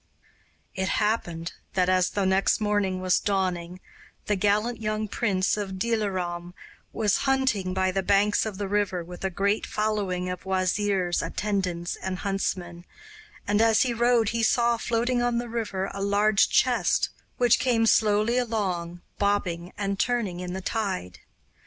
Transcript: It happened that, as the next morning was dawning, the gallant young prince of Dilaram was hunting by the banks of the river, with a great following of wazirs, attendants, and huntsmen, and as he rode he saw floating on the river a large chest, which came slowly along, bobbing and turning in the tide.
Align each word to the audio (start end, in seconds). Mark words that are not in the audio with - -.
It 0.73 0.89
happened 0.97 1.53
that, 1.75 1.87
as 1.87 2.09
the 2.09 2.25
next 2.25 2.59
morning 2.59 3.01
was 3.01 3.19
dawning, 3.19 3.79
the 4.25 4.35
gallant 4.35 4.81
young 4.81 5.07
prince 5.07 5.57
of 5.57 5.77
Dilaram 5.77 6.55
was 6.91 7.17
hunting 7.29 7.75
by 7.75 7.91
the 7.91 8.01
banks 8.01 8.43
of 8.43 8.57
the 8.57 8.67
river, 8.67 9.03
with 9.03 9.23
a 9.23 9.29
great 9.29 9.67
following 9.67 10.27
of 10.27 10.43
wazirs, 10.43 11.21
attendants, 11.21 11.97
and 11.97 12.17
huntsmen, 12.17 12.83
and 13.47 13.61
as 13.61 13.83
he 13.83 13.93
rode 13.93 14.29
he 14.29 14.41
saw 14.41 14.75
floating 14.77 15.21
on 15.21 15.37
the 15.37 15.47
river 15.47 15.91
a 15.93 16.01
large 16.01 16.49
chest, 16.49 17.09
which 17.37 17.59
came 17.59 17.85
slowly 17.85 18.39
along, 18.39 19.01
bobbing 19.19 19.71
and 19.77 19.99
turning 19.99 20.39
in 20.39 20.53
the 20.53 20.61
tide. 20.61 21.19